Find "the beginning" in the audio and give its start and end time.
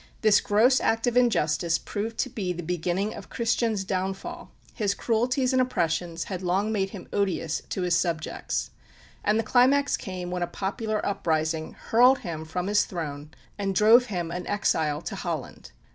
2.53-3.13